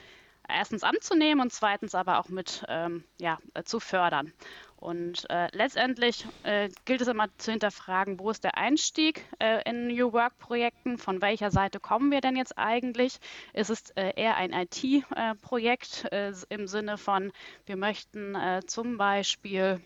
erstens 0.48 0.82
anzunehmen 0.82 1.40
und 1.40 1.52
zweitens 1.52 1.94
aber 1.94 2.18
auch 2.18 2.28
mit 2.28 2.64
ähm, 2.68 3.04
ja, 3.20 3.38
äh, 3.54 3.62
zu 3.64 3.80
fördern. 3.80 4.32
Und 4.76 5.30
äh, 5.30 5.46
letztendlich 5.52 6.26
äh, 6.42 6.68
gilt 6.84 7.02
es 7.02 7.08
immer 7.08 7.28
zu 7.38 7.52
hinterfragen, 7.52 8.18
wo 8.18 8.30
ist 8.30 8.42
der 8.42 8.58
Einstieg 8.58 9.24
äh, 9.38 9.62
in 9.68 9.86
New 9.86 10.12
Work-Projekten, 10.12 10.98
von 10.98 11.22
welcher 11.22 11.52
Seite 11.52 11.78
kommen 11.78 12.10
wir 12.10 12.20
denn 12.20 12.34
jetzt 12.34 12.58
eigentlich? 12.58 13.18
Ist 13.52 13.70
es 13.70 13.90
äh, 13.90 14.12
eher 14.16 14.36
ein 14.36 14.52
IT-Projekt 14.52 16.12
äh, 16.12 16.32
im 16.48 16.66
Sinne 16.66 16.98
von, 16.98 17.32
wir 17.66 17.76
möchten 17.76 18.36
zum 18.66 18.98
Beispiel 18.98 19.80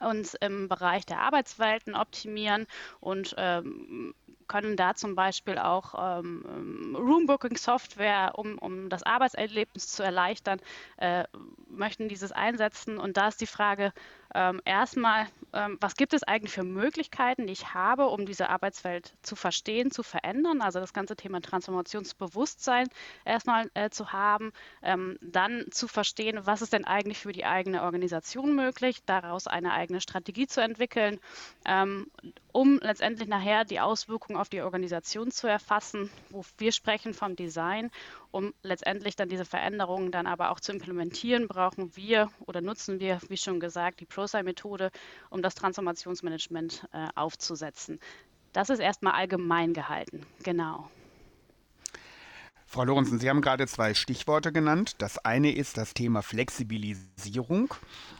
uns 0.00 0.34
im 0.34 0.68
Bereich 0.68 1.04
der 1.04 1.20
Arbeitswelten 1.20 1.94
optimieren 1.94 2.66
und 3.00 3.34
ähm, 3.36 4.14
können 4.46 4.76
da 4.76 4.94
zum 4.94 5.14
Beispiel 5.14 5.58
auch 5.58 5.94
ähm, 5.98 6.44
ähm, 6.48 6.96
Roombooking-Software, 6.96 8.32
um, 8.36 8.58
um 8.58 8.88
das 8.88 9.02
Arbeitserlebnis 9.02 9.88
zu 9.88 10.02
erleichtern, 10.02 10.60
äh, 10.96 11.24
möchten 11.68 12.08
dieses 12.08 12.32
einsetzen. 12.32 12.98
Und 12.98 13.16
da 13.16 13.28
ist 13.28 13.40
die 13.40 13.46
Frage, 13.46 13.92
ähm, 14.34 14.60
erstmal, 14.64 15.26
ähm, 15.52 15.78
was 15.80 15.94
gibt 15.94 16.12
es 16.12 16.24
eigentlich 16.24 16.52
für 16.52 16.64
Möglichkeiten, 16.64 17.46
die 17.46 17.52
ich 17.52 17.72
habe, 17.72 18.06
um 18.06 18.26
diese 18.26 18.50
Arbeitswelt 18.50 19.14
zu 19.22 19.36
verstehen, 19.36 19.90
zu 19.90 20.02
verändern? 20.02 20.60
Also 20.60 20.80
das 20.80 20.92
ganze 20.92 21.14
Thema 21.14 21.40
Transformationsbewusstsein 21.40 22.88
erstmal 23.24 23.70
äh, 23.74 23.90
zu 23.90 24.12
haben, 24.12 24.52
ähm, 24.82 25.18
dann 25.22 25.66
zu 25.70 25.86
verstehen, 25.86 26.40
was 26.44 26.62
ist 26.62 26.72
denn 26.72 26.84
eigentlich 26.84 27.18
für 27.18 27.32
die 27.32 27.44
eigene 27.44 27.82
Organisation 27.82 28.56
möglich, 28.56 29.04
daraus 29.06 29.46
eine 29.46 29.72
eigene 29.72 30.00
Strategie 30.00 30.48
zu 30.48 30.60
entwickeln, 30.60 31.20
ähm, 31.64 32.10
um 32.52 32.78
letztendlich 32.80 33.28
nachher 33.28 33.64
die 33.64 33.80
Auswirkungen 33.80 34.38
auf 34.38 34.48
die 34.48 34.62
Organisation 34.62 35.30
zu 35.30 35.46
erfassen, 35.46 36.10
wo 36.30 36.44
wir 36.58 36.72
sprechen 36.72 37.14
vom 37.14 37.36
Design 37.36 37.90
um 38.34 38.52
letztendlich 38.64 39.14
dann 39.14 39.28
diese 39.28 39.44
Veränderungen 39.44 40.10
dann 40.10 40.26
aber 40.26 40.50
auch 40.50 40.58
zu 40.58 40.72
implementieren, 40.72 41.46
brauchen 41.46 41.94
wir 41.94 42.32
oder 42.46 42.60
nutzen 42.60 42.98
wir, 42.98 43.20
wie 43.28 43.36
schon 43.36 43.60
gesagt, 43.60 44.00
die 44.00 44.06
ProSci-Methode, 44.06 44.90
um 45.30 45.40
das 45.40 45.54
Transformationsmanagement 45.54 46.84
äh, 46.92 47.06
aufzusetzen. 47.14 48.00
Das 48.52 48.70
ist 48.70 48.80
erstmal 48.80 49.12
allgemein 49.12 49.72
gehalten, 49.72 50.26
genau. 50.42 50.90
Frau 52.74 52.82
Lorenzen, 52.82 53.20
Sie 53.20 53.30
haben 53.30 53.40
gerade 53.40 53.68
zwei 53.68 53.94
Stichworte 53.94 54.50
genannt. 54.50 54.96
Das 54.98 55.18
eine 55.18 55.54
ist 55.54 55.78
das 55.78 55.94
Thema 55.94 56.22
Flexibilisierung. 56.22 57.72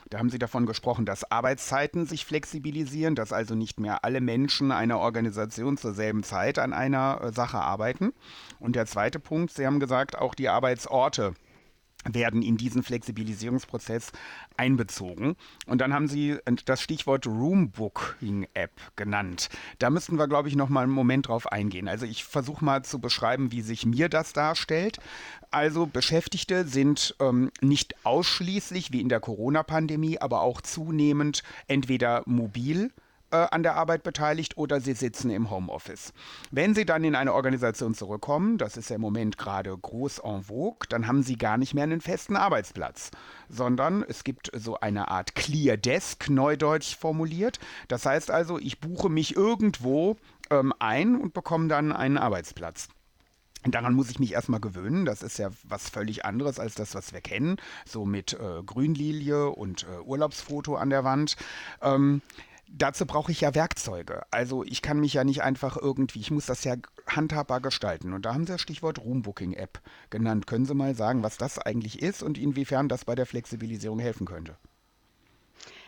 Da 0.09 0.17
haben 0.17 0.29
Sie 0.29 0.39
davon 0.39 0.65
gesprochen, 0.65 1.05
dass 1.05 1.29
Arbeitszeiten 1.29 2.05
sich 2.05 2.23
flexibilisieren, 2.23 3.15
dass 3.15 3.33
also 3.33 3.53
nicht 3.53 3.81
mehr 3.81 4.05
alle 4.05 4.21
Menschen 4.21 4.71
einer 4.71 4.99
Organisation 4.99 5.75
zur 5.75 5.93
selben 5.93 6.23
Zeit 6.23 6.57
an 6.57 6.71
einer 6.71 7.19
äh, 7.21 7.33
Sache 7.33 7.57
arbeiten. 7.57 8.13
Und 8.57 8.77
der 8.77 8.85
zweite 8.85 9.19
Punkt, 9.19 9.51
Sie 9.51 9.65
haben 9.65 9.81
gesagt, 9.81 10.17
auch 10.17 10.33
die 10.33 10.47
Arbeitsorte 10.47 11.33
werden 12.05 12.41
in 12.41 12.57
diesen 12.57 12.83
Flexibilisierungsprozess 12.83 14.11
einbezogen. 14.57 15.35
Und 15.65 15.81
dann 15.81 15.93
haben 15.93 16.07
Sie 16.07 16.37
das 16.65 16.81
Stichwort 16.81 17.25
Roombooking 17.25 18.47
App 18.53 18.71
genannt. 18.95 19.49
Da 19.79 19.89
müssten 19.89 20.17
wir, 20.17 20.27
glaube 20.27 20.49
ich, 20.49 20.55
noch 20.55 20.69
mal 20.69 20.83
einen 20.83 20.91
Moment 20.91 21.27
drauf 21.27 21.51
eingehen. 21.51 21.87
Also 21.87 22.05
ich 22.05 22.23
versuche 22.23 22.63
mal 22.63 22.83
zu 22.83 22.99
beschreiben, 22.99 23.51
wie 23.51 23.61
sich 23.61 23.85
mir 23.85 24.09
das 24.09 24.33
darstellt. 24.33 24.99
Also 25.51 25.85
Beschäftigte 25.85 26.67
sind 26.67 27.15
ähm, 27.19 27.51
nicht 27.61 27.95
ausschließlich 28.05 28.91
wie 28.91 29.01
in 29.01 29.09
der 29.09 29.19
Corona-Pandemie, 29.19 30.19
aber 30.19 30.41
auch 30.41 30.61
zunehmend 30.61 31.43
entweder 31.67 32.23
mobil 32.25 32.91
äh, 33.35 33.47
an 33.51 33.63
der 33.63 33.75
Arbeit 33.75 34.03
beteiligt 34.03 34.57
oder 34.57 34.79
sie 34.79 34.93
sitzen 34.93 35.29
im 35.29 35.49
Homeoffice. 35.49 36.13
Wenn 36.51 36.73
sie 36.73 36.85
dann 36.85 37.03
in 37.03 37.15
eine 37.15 37.33
Organisation 37.33 37.93
zurückkommen, 37.93 38.57
das 38.57 38.77
ist 38.77 38.89
ja 38.89 38.95
im 38.95 39.01
Moment 39.01 39.37
gerade 39.37 39.75
groß 39.77 40.19
en 40.19 40.43
vogue, 40.43 40.87
dann 40.89 41.07
haben 41.07 41.23
sie 41.23 41.37
gar 41.37 41.57
nicht 41.57 41.73
mehr 41.73 41.83
einen 41.83 42.01
festen 42.01 42.35
Arbeitsplatz, 42.35 43.11
sondern 43.49 44.03
es 44.07 44.23
gibt 44.23 44.51
so 44.53 44.79
eine 44.79 45.09
Art 45.09 45.35
Clear 45.35 45.77
Desk, 45.77 46.29
neudeutsch 46.29 46.95
formuliert. 46.95 47.59
Das 47.87 48.05
heißt 48.05 48.31
also, 48.31 48.57
ich 48.57 48.79
buche 48.79 49.09
mich 49.09 49.35
irgendwo 49.35 50.15
ähm, 50.49 50.73
ein 50.79 51.15
und 51.15 51.33
bekomme 51.33 51.67
dann 51.67 51.91
einen 51.91 52.17
Arbeitsplatz. 52.17 52.87
Daran 53.67 53.95
muss 53.95 54.11
ich 54.11 54.19
mich 54.19 54.33
erstmal 54.33 54.59
gewöhnen. 54.59 55.05
Das 55.05 55.23
ist 55.23 55.39
ja 55.39 55.49
was 55.63 55.89
völlig 55.89 56.23
anderes 56.23 56.59
als 56.59 56.75
das, 56.75 56.93
was 56.93 57.13
wir 57.13 57.21
kennen. 57.21 57.57
So 57.85 58.05
mit 58.05 58.33
äh, 58.33 58.61
Grünlilie 58.63 59.49
und 59.49 59.83
äh, 59.83 59.99
Urlaubsfoto 60.01 60.75
an 60.75 60.91
der 60.91 61.03
Wand. 61.03 61.35
Ähm, 61.81 62.21
dazu 62.67 63.05
brauche 63.05 63.31
ich 63.31 63.41
ja 63.41 63.55
Werkzeuge. 63.55 64.23
Also 64.31 64.63
ich 64.63 64.81
kann 64.81 64.99
mich 64.99 65.13
ja 65.13 65.23
nicht 65.23 65.43
einfach 65.43 65.77
irgendwie, 65.77 66.19
ich 66.19 66.31
muss 66.31 66.45
das 66.45 66.63
ja 66.63 66.75
handhabbar 67.07 67.61
gestalten. 67.61 68.13
Und 68.13 68.25
da 68.25 68.33
haben 68.33 68.45
Sie 68.45 68.53
das 68.53 68.61
Stichwort 68.61 68.99
Roombooking-App 68.99 69.79
genannt. 70.09 70.47
Können 70.47 70.65
Sie 70.65 70.73
mal 70.73 70.95
sagen, 70.95 71.23
was 71.23 71.37
das 71.37 71.59
eigentlich 71.59 72.01
ist 72.01 72.23
und 72.23 72.37
inwiefern 72.37 72.89
das 72.89 73.05
bei 73.05 73.15
der 73.15 73.25
Flexibilisierung 73.25 73.99
helfen 73.99 74.25
könnte? 74.25 74.55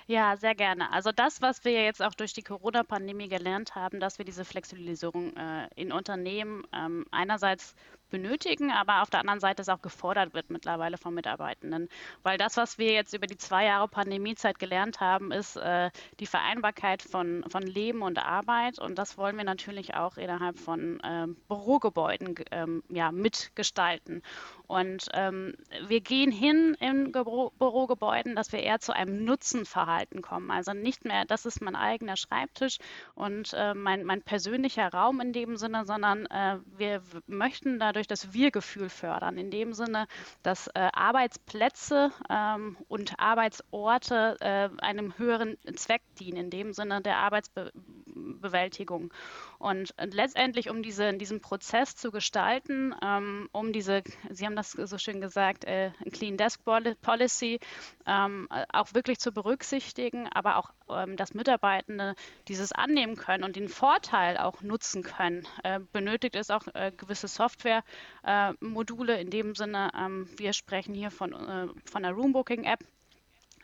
Ja, 0.10 0.38
sehr 0.38 0.56
gerne. 0.56 0.92
Also 0.94 1.12
das, 1.12 1.42
was 1.42 1.66
wir 1.66 1.84
jetzt 1.84 2.02
auch 2.02 2.14
durch 2.14 2.32
die 2.32 2.42
Corona-Pandemie 2.42 3.28
gelernt 3.28 3.76
haben, 3.76 4.00
dass 4.00 4.18
wir 4.18 4.24
diese 4.24 4.46
Flexibilisierung 4.46 5.36
äh, 5.36 5.68
in 5.76 5.92
Unternehmen 5.92 6.64
ähm, 6.74 7.06
einerseits 7.12 7.76
benötigen, 8.10 8.72
aber 8.72 9.02
auf 9.02 9.10
der 9.10 9.20
anderen 9.20 9.40
Seite 9.40 9.62
es 9.62 9.70
auch 9.70 9.82
gefordert 9.82 10.34
wird 10.34 10.50
mittlerweile 10.50 10.98
von 10.98 11.14
Mitarbeitenden. 11.14 11.90
Weil 12.24 12.38
das, 12.38 12.58
was 12.58 12.78
wir 12.78 12.92
jetzt 12.92 13.14
über 13.14 13.28
die 13.28 13.38
zwei 13.38 13.66
Jahre 13.66 13.88
Pandemiezeit 13.88 14.60
gelernt 14.60 15.00
haben, 15.00 15.32
ist 15.32 15.58
äh, 15.58 15.90
die 16.20 16.26
Vereinbarkeit 16.26 17.02
von, 17.02 17.44
von 17.50 17.64
Leben 17.64 18.02
und 18.02 18.20
Arbeit. 18.20 18.80
Und 18.80 18.98
das 18.98 19.18
wollen 19.18 19.38
wir 19.38 19.44
natürlich 19.44 19.96
auch 19.96 20.18
innerhalb 20.18 20.58
von 20.58 21.00
äh, 21.02 21.28
Bürogebäuden 21.48 22.36
ähm, 22.52 22.84
ja, 22.90 23.12
mitgestalten. 23.12 24.22
Und 24.68 25.08
ähm, 25.14 25.56
wir 25.88 26.02
gehen 26.02 26.32
hin 26.32 26.76
in 26.80 27.12
Büro 27.12 27.52
Bürogebäuden, 27.58 28.36
dass 28.36 28.52
wir 28.52 28.60
eher 28.60 28.80
zu 28.80 28.94
einem 28.94 29.24
Nutzenverhalten 29.24 30.22
kommen. 30.22 30.52
Also 30.52 30.74
nicht 30.74 31.06
mehr, 31.06 31.26
das 31.26 31.46
ist 31.46 31.62
mein 31.62 31.76
eigener 31.76 32.18
Schreibtisch 32.18 32.78
und 33.16 33.54
äh, 33.54 33.74
mein, 33.74 34.04
mein 34.04 34.22
persönlicher 34.22 34.92
Raum 34.92 35.22
in 35.22 35.34
dem 35.34 35.58
Sinne, 35.58 35.86
sondern 35.86 36.26
äh, 36.28 36.58
wir 36.78 37.02
möchten 37.28 37.80
dadurch 37.80 37.97
dadurch 37.98 38.08
das 38.08 38.34
Wir-Gefühl 38.34 38.90
fördern. 38.90 39.38
In 39.38 39.50
dem 39.50 39.74
Sinne, 39.74 40.08
dass 40.44 40.68
äh, 40.68 40.90
Arbeitsplätze 40.94 42.12
ähm, 42.30 42.78
und 42.88 43.20
Arbeitsorte 43.20 44.38
äh, 44.40 44.70
einem 44.82 45.18
höheren 45.18 45.58
Zweck 45.76 46.04
dienen, 46.20 46.38
in 46.38 46.50
dem 46.52 46.74
Sinne 46.74 47.02
der 47.02 47.18
Arbeitsbewältigung. 47.18 49.12
Und 49.60 49.94
letztendlich, 50.00 50.70
um 50.70 50.84
diese, 50.84 51.14
diesen 51.14 51.42
Prozess 51.42 51.96
zu 51.96 52.12
gestalten, 52.12 52.94
ähm, 53.04 53.50
um 53.52 53.74
diese, 53.74 54.04
Sie 54.30 54.46
haben 54.46 54.56
das 54.56 54.72
so 54.72 54.98
schön 54.98 55.22
gesagt, 55.22 55.66
äh, 55.66 55.92
Clean 56.12 56.38
Desk 56.38 56.62
Policy 57.02 57.60
ähm, 58.06 58.48
auch 58.72 58.94
wirklich 58.94 59.20
zu 59.20 59.32
berücksichtigen, 59.32 60.28
aber 60.28 60.58
auch, 60.58 60.72
ähm, 60.90 61.18
dass 61.18 61.34
Mitarbeitende 61.34 62.16
dieses 62.48 62.72
annehmen 62.72 63.16
können 63.16 63.44
und 63.44 63.56
den 63.56 63.70
Vorteil 63.70 64.38
auch 64.38 64.62
nutzen 64.62 65.04
können, 65.04 65.48
äh, 65.64 65.80
benötigt 65.92 66.36
es 66.36 66.50
auch 66.50 66.68
äh, 66.74 66.92
gewisse 66.96 67.28
Software-Module. 67.28 69.18
Äh, 69.18 69.22
in 69.22 69.30
dem 69.30 69.56
Sinne, 69.56 69.92
ähm, 69.98 70.28
wir 70.38 70.54
sprechen 70.54 70.94
hier 70.94 71.12
von, 71.12 71.34
äh, 71.34 71.68
von 71.86 72.04
der 72.04 72.12
Roombooking-App 72.12 72.84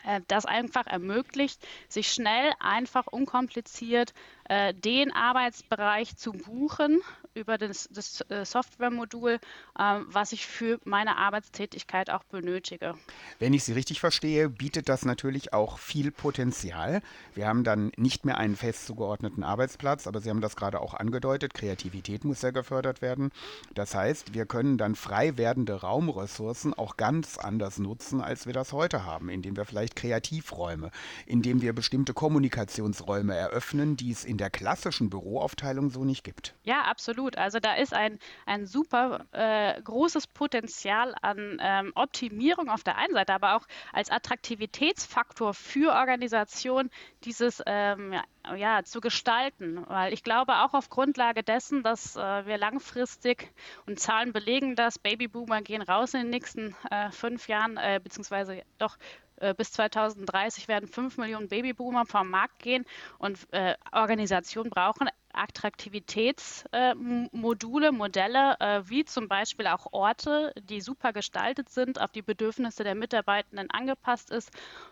äh, 0.03 0.21
das 0.27 0.45
einfach 0.45 0.87
ermöglicht, 0.87 1.65
sich 1.87 2.11
schnell, 2.11 2.53
einfach, 2.59 3.07
unkompliziert 3.07 4.13
äh, 4.45 4.73
den 4.73 5.13
Arbeitsbereich 5.13 6.15
zu 6.17 6.31
buchen 6.31 7.01
über 7.35 7.57
das, 7.57 7.89
das 7.91 8.21
äh, 8.29 8.45
Softwaremodul, 8.45 9.39
äh, 9.77 9.99
was 10.07 10.31
ich 10.31 10.45
für 10.45 10.79
meine 10.83 11.17
Arbeitstätigkeit 11.17 12.09
auch 12.09 12.23
benötige. 12.23 12.95
Wenn 13.39 13.53
ich 13.53 13.63
Sie 13.63 13.73
richtig 13.73 13.99
verstehe, 13.99 14.49
bietet 14.49 14.89
das 14.89 15.05
natürlich 15.05 15.53
auch 15.53 15.77
viel 15.77 16.11
Potenzial. 16.11 17.01
Wir 17.33 17.47
haben 17.47 17.63
dann 17.63 17.91
nicht 17.97 18.25
mehr 18.25 18.37
einen 18.37 18.55
fest 18.55 18.85
zugeordneten 18.85 19.43
Arbeitsplatz, 19.43 20.07
aber 20.07 20.21
Sie 20.21 20.29
haben 20.29 20.41
das 20.41 20.55
gerade 20.55 20.81
auch 20.81 20.93
angedeutet, 20.93 21.53
Kreativität 21.53 22.23
muss 22.23 22.41
ja 22.41 22.51
gefördert 22.51 23.01
werden. 23.01 23.31
Das 23.73 23.95
heißt, 23.95 24.33
wir 24.33 24.45
können 24.45 24.77
dann 24.77 24.95
frei 24.95 25.37
werdende 25.37 25.81
Raumressourcen 25.81 26.73
auch 26.73 26.97
ganz 26.97 27.37
anders 27.37 27.79
nutzen, 27.79 28.21
als 28.21 28.45
wir 28.45 28.53
das 28.53 28.73
heute 28.73 29.05
haben, 29.05 29.29
indem 29.29 29.55
wir 29.55 29.65
vielleicht 29.65 29.95
Kreativräume, 29.95 30.91
indem 31.25 31.61
wir 31.61 31.73
bestimmte 31.73 32.13
Kommunikationsräume 32.13 33.35
eröffnen, 33.35 33.97
die 33.97 34.11
es 34.11 34.25
in 34.25 34.37
der 34.37 34.49
klassischen 34.49 35.09
Büroaufteilung 35.09 35.89
so 35.89 36.03
nicht 36.03 36.23
gibt. 36.23 36.53
Ja, 36.63 36.83
absolut 36.83 37.22
absolut. 37.23 37.37
Also 37.37 37.59
da 37.59 37.75
ist 37.75 37.93
ein, 37.93 38.19
ein 38.45 38.65
super 38.65 39.25
äh, 39.31 39.81
großes 39.81 40.27
Potenzial 40.27 41.15
an 41.21 41.57
ähm, 41.61 41.91
Optimierung 41.95 42.69
auf 42.69 42.83
der 42.83 42.97
einen 42.97 43.13
Seite, 43.13 43.33
aber 43.33 43.55
auch 43.55 43.67
als 43.91 44.09
Attraktivitätsfaktor 44.09 45.53
für 45.53 45.93
Organisationen 45.93 46.89
dieses 47.23 47.61
ähm, 47.65 48.13
ja, 48.13 48.55
ja, 48.55 48.83
zu 48.83 48.99
gestalten. 48.99 49.83
Weil 49.87 50.13
ich 50.13 50.23
glaube 50.23 50.53
auch 50.63 50.73
auf 50.73 50.89
Grundlage 50.89 51.43
dessen, 51.43 51.83
dass 51.83 52.15
äh, 52.15 52.45
wir 52.45 52.57
langfristig 52.57 53.51
und 53.85 53.99
Zahlen 53.99 54.33
belegen, 54.33 54.75
dass 54.75 54.99
Babyboomer 54.99 55.61
gehen 55.61 55.81
raus 55.81 56.13
in 56.13 56.21
den 56.21 56.29
nächsten 56.29 56.75
äh, 56.91 57.11
fünf 57.11 57.47
Jahren, 57.47 57.77
äh, 57.77 57.99
beziehungsweise 58.03 58.63
doch 58.77 58.97
äh, 59.37 59.53
bis 59.53 59.71
2030 59.71 60.67
werden 60.67 60.87
fünf 60.87 61.17
Millionen 61.17 61.47
Babyboomer 61.47 62.05
vom 62.05 62.29
Markt 62.29 62.59
gehen 62.59 62.85
und 63.17 63.37
äh, 63.51 63.75
Organisationen 63.91 64.69
brauchen 64.69 65.09
Attraktivitätsmodule, 65.33 67.87
äh, 67.87 67.91
Modelle, 67.91 68.55
äh, 68.59 68.81
wie 68.89 69.05
zum 69.05 69.27
Beispiel 69.27 69.67
auch 69.67 69.87
Orte, 69.91 70.53
die 70.61 70.81
super 70.81 71.13
gestaltet 71.13 71.69
sind, 71.69 71.99
auf 71.99 72.11
die 72.11 72.21
Bedürfnisse 72.21 72.83
der 72.83 72.95
Mitarbeitenden 72.95 73.69
angepasst 73.71 74.31
ist, 74.31 74.51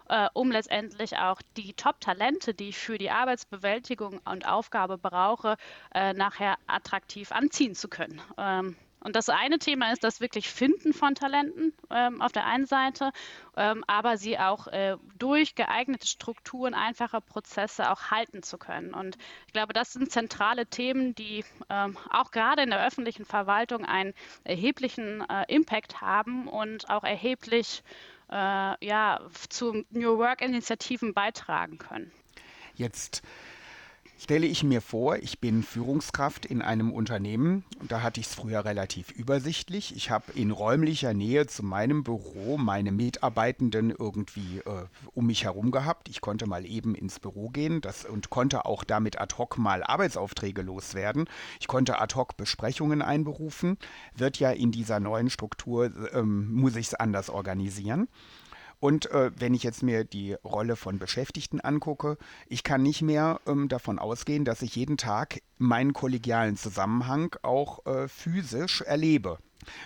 äh, 0.09 0.27
um 0.33 0.51
letztendlich 0.51 1.17
auch 1.17 1.41
die 1.57 1.73
Top-Talente, 1.73 2.53
die 2.53 2.69
ich 2.69 2.77
für 2.77 2.97
die 2.97 3.11
Arbeitsbewältigung 3.11 4.19
und 4.25 4.47
Aufgabe 4.47 4.97
brauche, 4.97 5.57
äh, 5.93 6.13
nachher 6.13 6.57
attraktiv 6.67 7.31
anziehen 7.31 7.75
zu 7.75 7.87
können. 7.87 8.21
Ähm, 8.37 8.75
und 9.03 9.15
das 9.15 9.29
eine 9.29 9.59
Thema 9.59 9.91
ist 9.91 10.03
das 10.03 10.21
wirklich 10.21 10.49
Finden 10.49 10.93
von 10.93 11.15
Talenten 11.15 11.73
ähm, 11.89 12.21
auf 12.21 12.31
der 12.31 12.45
einen 12.45 12.65
Seite, 12.65 13.11
ähm, 13.57 13.83
aber 13.87 14.17
sie 14.17 14.37
auch 14.37 14.67
äh, 14.67 14.97
durch 15.17 15.55
geeignete 15.55 16.07
Strukturen, 16.07 16.73
einfache 16.73 17.19
Prozesse 17.19 17.91
auch 17.91 18.11
halten 18.11 18.43
zu 18.43 18.57
können. 18.57 18.93
Und 18.93 19.17
ich 19.47 19.53
glaube, 19.53 19.73
das 19.73 19.93
sind 19.93 20.11
zentrale 20.11 20.67
Themen, 20.67 21.15
die 21.15 21.43
ähm, 21.69 21.97
auch 22.09 22.31
gerade 22.31 22.61
in 22.61 22.69
der 22.69 22.85
öffentlichen 22.85 23.25
Verwaltung 23.25 23.85
einen 23.85 24.13
erheblichen 24.43 25.27
äh, 25.29 25.45
Impact 25.53 26.01
haben 26.01 26.47
und 26.47 26.89
auch 26.89 27.03
erheblich 27.03 27.83
äh, 28.29 28.85
ja, 28.85 29.19
zu 29.49 29.83
New 29.89 30.17
Work-Initiativen 30.17 31.13
beitragen 31.13 31.77
können. 31.77 32.11
Jetzt 32.75 33.23
stelle 34.21 34.45
ich 34.45 34.63
mir 34.63 34.81
vor, 34.81 35.17
ich 35.17 35.39
bin 35.39 35.63
Führungskraft 35.63 36.45
in 36.45 36.61
einem 36.61 36.91
Unternehmen. 36.91 37.63
Da 37.87 38.03
hatte 38.03 38.19
ich 38.19 38.27
es 38.27 38.35
früher 38.35 38.63
relativ 38.63 39.09
übersichtlich. 39.09 39.95
Ich 39.95 40.11
habe 40.11 40.31
in 40.33 40.51
räumlicher 40.51 41.15
Nähe 41.15 41.47
zu 41.47 41.63
meinem 41.63 42.03
Büro 42.03 42.59
meine 42.59 42.91
Mitarbeitenden 42.91 43.89
irgendwie 43.89 44.59
äh, 44.59 44.85
um 45.15 45.25
mich 45.25 45.45
herum 45.45 45.71
gehabt. 45.71 46.07
Ich 46.07 46.21
konnte 46.21 46.45
mal 46.45 46.67
eben 46.67 46.93
ins 46.93 47.19
Büro 47.19 47.49
gehen 47.49 47.81
das, 47.81 48.05
und 48.05 48.29
konnte 48.29 48.65
auch 48.65 48.83
damit 48.83 49.19
ad 49.19 49.33
hoc 49.39 49.57
mal 49.57 49.81
Arbeitsaufträge 49.83 50.61
loswerden. 50.61 51.25
Ich 51.59 51.67
konnte 51.67 51.99
ad 51.99 52.13
hoc 52.13 52.37
Besprechungen 52.37 53.01
einberufen. 53.01 53.77
Wird 54.15 54.37
ja 54.37 54.51
in 54.51 54.71
dieser 54.71 54.99
neuen 54.99 55.31
Struktur, 55.31 55.91
ähm, 56.13 56.53
muss 56.53 56.75
ich 56.75 56.87
es 56.87 56.93
anders 56.93 57.31
organisieren. 57.31 58.07
Und 58.81 59.11
äh, 59.11 59.29
wenn 59.37 59.53
ich 59.53 59.61
jetzt 59.61 59.83
mir 59.83 60.03
die 60.03 60.33
Rolle 60.43 60.75
von 60.75 60.97
Beschäftigten 60.97 61.61
angucke, 61.61 62.17
ich 62.47 62.63
kann 62.63 62.81
nicht 62.81 63.03
mehr 63.03 63.39
ähm, 63.45 63.69
davon 63.69 63.99
ausgehen, 63.99 64.43
dass 64.43 64.63
ich 64.63 64.75
jeden 64.75 64.97
Tag 64.97 65.41
meinen 65.59 65.93
kollegialen 65.93 66.57
Zusammenhang 66.57 67.35
auch 67.43 67.85
äh, 67.85 68.07
physisch 68.07 68.81
erlebe 68.81 69.37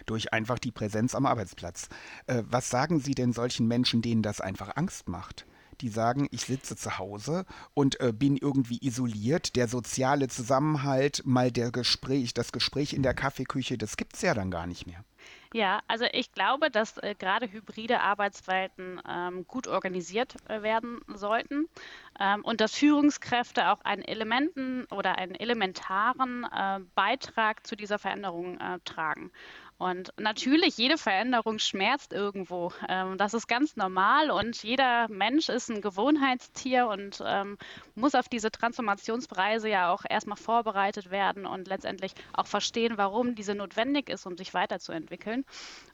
durch 0.05 0.31
einfach 0.31 0.59
die 0.59 0.71
Präsenz 0.71 1.13
am 1.13 1.25
Arbeitsplatz. 1.25 1.89
Äh, 2.27 2.43
was 2.49 2.69
sagen 2.69 3.01
Sie 3.01 3.15
denn 3.15 3.33
solchen 3.33 3.67
Menschen, 3.67 4.01
denen 4.01 4.21
das 4.21 4.39
einfach 4.39 4.77
Angst 4.77 5.09
macht? 5.09 5.45
die 5.81 5.89
sagen, 5.89 6.29
ich 6.31 6.45
sitze 6.45 6.77
zu 6.77 6.97
Hause 6.97 7.45
und 7.73 7.99
äh, 7.99 8.13
bin 8.13 8.37
irgendwie 8.37 8.79
isoliert. 8.81 9.57
Der 9.57 9.67
soziale 9.67 10.29
Zusammenhalt, 10.29 11.23
mal 11.25 11.51
der 11.51 11.69
Gespräch, 11.69 12.33
das 12.33 12.53
Gespräch 12.53 12.93
in 12.93 13.03
der 13.03 13.13
Kaffeeküche, 13.13 13.77
das 13.77 13.97
gibt 13.97 14.15
es 14.15 14.21
ja 14.21 14.33
dann 14.33 14.51
gar 14.51 14.67
nicht 14.67 14.87
mehr. 14.87 15.03
Ja, 15.55 15.79
also 15.87 16.03
ich 16.11 16.33
glaube, 16.33 16.69
dass 16.69 16.97
äh, 16.97 17.15
gerade 17.17 17.49
hybride 17.49 18.01
Arbeitswelten 18.01 19.01
ähm, 19.07 19.47
gut 19.47 19.69
organisiert 19.69 20.35
äh, 20.49 20.61
werden 20.63 20.99
sollten 21.07 21.69
ähm, 22.19 22.43
und 22.43 22.59
dass 22.59 22.75
Führungskräfte 22.75 23.69
auch 23.69 23.79
einen 23.85 24.01
Elementen 24.01 24.83
oder 24.91 25.17
einen 25.17 25.33
elementaren 25.33 26.43
äh, 26.43 26.81
Beitrag 26.93 27.65
zu 27.65 27.77
dieser 27.77 27.99
Veränderung 27.99 28.59
äh, 28.59 28.79
tragen. 28.83 29.31
Und 29.77 30.13
natürlich, 30.17 30.77
jede 30.77 30.97
Veränderung 30.97 31.59
schmerzt 31.59 32.13
irgendwo. 32.13 32.71
Ähm, 32.87 33.17
das 33.17 33.33
ist 33.33 33.47
ganz 33.47 33.75
normal 33.75 34.31
und 34.31 34.63
jeder 34.63 35.09
Mensch 35.09 35.49
ist 35.49 35.69
ein 35.69 35.81
Gewohnheitstier 35.81 36.87
und 36.87 37.21
ähm, 37.25 37.57
muss 37.93 38.15
auf 38.15 38.29
diese 38.29 38.51
Transformationsreise 38.51 39.67
ja 39.67 39.91
auch 39.91 40.03
erstmal 40.09 40.37
vorbereitet 40.37 41.11
werden 41.11 41.45
und 41.45 41.67
letztendlich 41.67 42.13
auch 42.33 42.47
verstehen, 42.47 42.97
warum 42.97 43.35
diese 43.35 43.53
notwendig 43.53 44.07
ist, 44.09 44.25
um 44.25 44.37
sich 44.37 44.53
weiterzuentwickeln. 44.53 45.43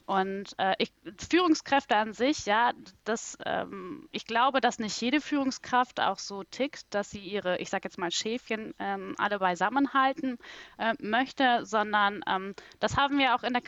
Und 0.05 0.53
äh, 0.57 0.75
ich, 0.77 0.91
Führungskräfte 1.29 1.95
an 1.95 2.13
sich, 2.13 2.45
ja, 2.45 2.73
das, 3.03 3.37
ähm, 3.45 4.07
ich 4.11 4.25
glaube, 4.25 4.61
dass 4.61 4.77
nicht 4.77 4.99
jede 5.01 5.21
Führungskraft 5.21 5.99
auch 6.01 6.19
so 6.19 6.43
tickt, 6.43 6.93
dass 6.93 7.09
sie 7.09 7.19
ihre, 7.19 7.57
ich 7.59 7.69
sage 7.69 7.85
jetzt 7.85 7.97
mal 7.97 8.11
Schäfchen, 8.11 8.73
ähm, 8.77 9.15
alle 9.17 9.39
beisammenhalten 9.39 10.37
äh, 10.77 10.93
möchte, 10.99 11.65
sondern 11.65 12.23
ähm, 12.27 12.55
das 12.79 12.97
haben 12.97 13.17
wir 13.17 13.33
auch 13.35 13.43
in 13.43 13.53
der 13.53 13.61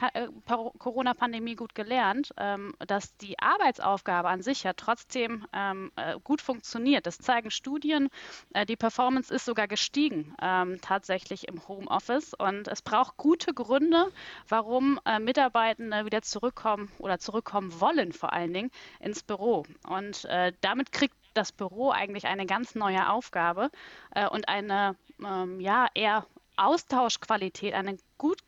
Corona-Pandemie 0.79 1.55
gut 1.55 1.75
gelernt, 1.75 2.33
ähm, 2.37 2.73
dass 2.79 3.15
die 3.17 3.37
Arbeitsaufgabe 3.39 4.29
an 4.29 4.41
sich 4.41 4.63
ja 4.63 4.73
trotzdem 4.73 5.45
ähm, 5.53 5.91
äh, 5.95 6.19
gut 6.23 6.41
funktioniert. 6.41 7.05
Das 7.05 7.17
zeigen 7.17 7.51
Studien. 7.51 8.09
Äh, 8.53 8.65
die 8.65 8.75
Performance 8.75 9.33
ist 9.33 9.45
sogar 9.45 9.67
gestiegen 9.67 10.35
ähm, 10.41 10.79
tatsächlich 10.81 11.47
im 11.47 11.67
Homeoffice 11.67 12.33
und 12.33 12.67
es 12.67 12.81
braucht 12.81 13.17
gute 13.17 13.53
Gründe, 13.53 14.11
warum 14.47 14.99
äh, 15.05 15.19
Mitarbeitende 15.19 16.05
wieder 16.05 16.21
zurückkommen 16.21 16.91
oder 16.99 17.19
zurückkommen 17.19 17.79
wollen 17.79 18.11
vor 18.13 18.33
allen 18.33 18.53
Dingen 18.53 18.71
ins 18.99 19.23
Büro. 19.23 19.65
Und 19.87 20.25
äh, 20.25 20.53
damit 20.61 20.91
kriegt 20.91 21.15
das 21.33 21.51
Büro 21.51 21.89
eigentlich 21.89 22.25
eine 22.27 22.45
ganz 22.45 22.75
neue 22.75 23.09
Aufgabe 23.09 23.71
äh, 24.13 24.27
und 24.27 24.47
eine 24.49 24.95
ja 25.59 25.87
eher 25.93 26.25
Austauschqualität, 26.57 27.73
eine 27.73 27.97
gut 28.17 28.39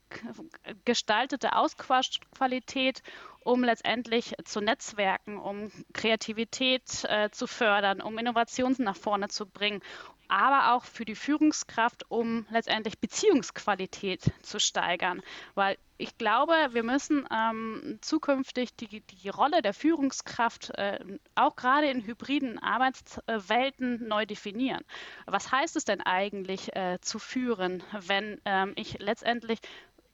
gestaltete 0.86 1.55
Austauschqualität, 1.55 3.01
um 3.41 3.63
letztendlich 3.63 4.34
zu 4.43 4.60
netzwerken, 4.60 5.38
um 5.38 5.72
Kreativität 5.93 7.03
äh, 7.03 7.29
zu 7.29 7.48
fördern, 7.48 8.01
um 8.01 8.17
Innovationen 8.17 8.77
nach 8.79 8.98
vorne 8.98 9.27
zu 9.27 9.45
bringen, 9.45 9.81
aber 10.27 10.74
auch 10.74 10.86
für 10.86 11.05
die 11.05 11.15
Führungskraft, 11.15 12.10
um 12.10 12.45
letztendlich 12.50 13.00
Beziehungsqualität 13.00 14.31
zu 14.41 14.60
steigern. 14.60 15.22
Weil 15.53 15.77
ich 15.98 16.17
glaube, 16.17 16.53
wir 16.72 16.84
müssen 16.84 17.27
ähm, 17.31 18.00
zukünftig 18.01 18.75
die, 18.75 19.01
die 19.01 19.29
Rolle 19.29 19.62
der 19.62 19.74
Führungskraft 19.74 20.72
äh, 20.72 21.00
auch 21.36 21.55
gerade 21.55 21.89
in 21.89 22.05
hybriden 22.05 22.60
Arbeitswelten 22.60 24.07
neu 24.07 24.25
definieren. 24.25 24.84
Was 25.25 25.51
heißt 25.51 25.75
es 25.75 25.86
denn 25.86 26.01
eigentlich 26.01 26.75
äh, 26.75 27.00
zu 27.01 27.19
führen, 27.19 27.84
wenn 27.91 28.41
ähm, 28.45 28.74
ich 28.75 29.00
letztendlich 29.00 29.60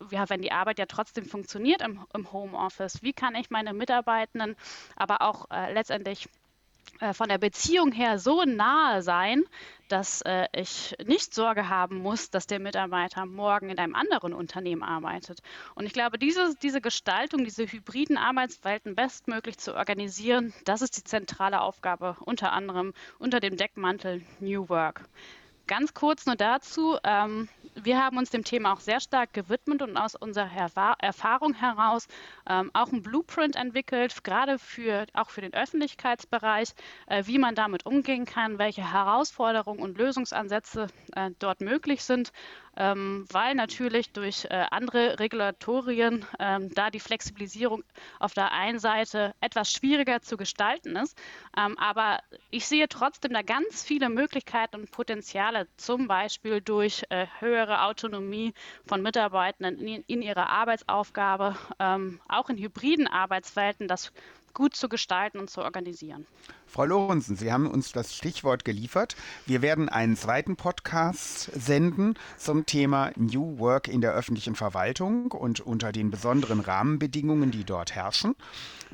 ja, 0.10 0.30
wenn 0.30 0.42
die 0.42 0.52
Arbeit 0.52 0.80
ja 0.80 0.86
trotzdem 0.86 1.26
funktioniert 1.26 1.82
im, 1.82 2.06
im 2.14 2.32
Homeoffice, 2.32 3.02
wie 3.02 3.14
kann 3.14 3.36
ich 3.36 3.50
meine 3.50 3.74
Mitarbeitenden 3.74 4.56
aber 4.96 5.22
auch 5.22 5.50
äh, 5.52 5.74
letztendlich 5.74 6.28
äh, 7.00 7.14
von 7.14 7.30
der 7.30 7.38
Beziehung 7.38 7.92
her 7.92 8.20
so 8.20 8.44
nahe 8.44 9.02
sein, 9.02 9.44
dass 9.88 10.22
äh, 10.22 10.48
ich 10.54 10.96
nicht 11.06 11.34
Sorge 11.34 11.68
haben 11.68 11.98
muss, 11.98 12.30
dass 12.30 12.48
der 12.48 12.60
Mitarbeiter 12.60 13.26
morgen 13.26 13.70
in 13.70 13.80
einem 13.80 13.96
anderen 13.96 14.34
Unternehmen 14.34 14.84
arbeitet. 14.84 15.40
Und 15.76 15.86
ich 15.86 15.94
glaube, 15.94 16.18
diese, 16.18 16.56
diese 16.62 16.82
Gestaltung, 16.82 17.44
diese 17.44 17.66
hybriden 17.66 18.18
Arbeitswelten 18.18 18.96
bestmöglich 18.96 19.58
zu 19.58 19.76
organisieren, 19.76 20.54
das 20.66 20.82
ist 20.82 20.98
die 20.98 21.04
zentrale 21.04 21.62
Aufgabe 21.62 22.16
unter 22.20 22.54
anderem 22.54 22.94
unter 23.20 23.40
dem 23.40 23.58
Deckmantel 23.58 24.22
New 24.40 24.70
Work. 24.70 25.10
Ganz 25.68 25.94
kurz 25.94 26.26
nur 26.26 26.36
dazu. 26.36 26.98
Ähm, 27.04 27.48
wir 27.76 28.04
haben 28.04 28.18
uns 28.18 28.30
dem 28.30 28.44
Thema 28.44 28.74
auch 28.74 28.80
sehr 28.80 29.00
stark 29.00 29.34
gewidmet 29.34 29.82
und 29.82 29.96
aus 29.96 30.16
unserer 30.16 30.50
Erfahrung 31.00 31.54
heraus 31.54 32.08
ähm, 32.50 32.72
auch 32.74 32.92
ein 32.92 33.02
Blueprint 33.02 33.56
entwickelt, 33.56 34.24
gerade 34.24 34.60
für, 34.60 35.06
auch 35.14 35.30
für 35.30 35.42
den 35.42 35.54
Öffentlichkeitsbereich, 35.54 36.70
äh, 37.08 37.24
wie 37.26 37.38
man 37.38 37.56
damit 37.56 37.86
umgehen 37.86 38.26
kann, 38.26 38.60
welche 38.60 38.92
Herausforderungen 38.92 39.82
und 39.82 39.98
Lösungsansätze 39.98 40.88
äh, 41.16 41.32
dort 41.40 41.62
möglich 41.62 42.04
sind 42.04 42.32
ähm, 42.78 43.26
weil 43.32 43.56
natürlich 43.56 44.12
durch 44.12 44.46
äh, 44.46 44.66
andere 44.72 45.20
Regulatorien 45.20 46.26
ähm, 46.40 46.74
da 46.74 46.90
die 46.90 47.00
Flexibilisierung 47.00 47.84
auf 48.20 48.34
der 48.34 48.52
einen 48.52 48.80
Seite 48.80 49.34
etwas 49.42 49.72
schwieriger 49.72 50.22
zu 50.22 50.38
gestalten 50.38 50.96
ist. 50.96 51.18
Ähm, 51.58 51.78
aber 51.78 52.20
ich 52.50 52.66
sehe 52.68 52.88
trotzdem 52.88 53.34
da 53.34 53.42
ganz 53.42 53.84
viele 53.84 54.10
Möglichkeiten 54.10 54.78
und 54.78 54.92
Potenziale, 54.92 55.68
zum 55.78 56.08
Beispiel 56.08 56.62
durch 56.62 57.04
äh, 57.10 57.28
höhere 57.40 57.84
Autonomie 57.84 58.54
von 58.86 59.02
Mitarbeitenden 59.02 59.80
in, 59.80 60.04
in 60.08 60.22
ihrer 60.22 60.50
Arbeitsaufgabe, 60.50 61.56
ähm, 61.80 62.22
auch 62.28 62.50
in 62.50 62.58
hybriden 62.58 63.08
Arbeitswelten, 63.08 63.88
das 63.88 64.12
gut 64.54 64.76
zu 64.76 64.90
gestalten 64.90 65.40
und 65.40 65.50
zu 65.50 65.62
organisieren. 65.62 66.26
Frau 66.68 66.86
Lorenzen, 66.86 67.36
Sie 67.36 67.52
haben 67.52 67.70
uns 67.70 67.92
das 67.92 68.16
Stichwort 68.16 68.66
geliefert. 68.66 69.16
Wir 69.46 69.62
werden 69.62 69.90
einen 69.90 70.16
zweiten 70.16 70.56
Podcast 70.56 71.52
senden 71.54 72.16
zum 72.38 72.66
Thema 72.66 73.12
New 73.16 73.60
Work 73.60 73.88
in 73.88 74.02
der 74.02 74.14
öffentlichen 74.14 74.56
Verwaltung 74.56 75.32
und 75.32 75.60
unter 75.60 75.92
den 75.92 76.12
besonderen 76.12 76.60
Rahmenbedingungen, 76.60 77.52
die 77.52 77.64
dort 77.64 77.94
herrschen. 77.94 78.36